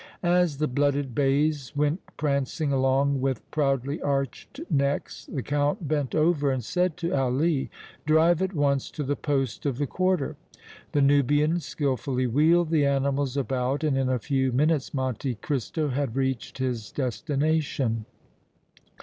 As 0.23 0.57
the 0.57 0.67
blooded 0.67 1.13
bays 1.13 1.75
went 1.75 2.01
prancing 2.17 2.73
along 2.73 3.21
with 3.21 3.47
proudly 3.51 4.01
arched 4.01 4.59
necks, 4.67 5.27
the 5.31 5.43
Count 5.43 5.87
bent 5.87 6.15
over 6.15 6.49
and 6.51 6.63
said 6.63 6.97
to 6.97 7.11
Ali: 7.11 7.69
"Drive 8.07 8.41
at 8.41 8.55
once 8.55 8.89
to 8.89 9.03
the 9.03 9.15
poste 9.15 9.67
of 9.67 9.77
the 9.77 9.85
quarter." 9.85 10.37
The 10.93 11.03
Nubian 11.03 11.59
skilfully 11.59 12.25
wheeled 12.25 12.71
the 12.71 12.83
animals 12.87 13.37
about 13.37 13.83
and 13.83 13.95
in 13.95 14.09
a 14.09 14.17
few 14.17 14.51
minutes 14.51 14.91
Monte 14.91 15.35
Cristo 15.35 15.89
had 15.89 16.15
reached 16.15 16.57
his 16.57 16.91
destination. 16.91 18.05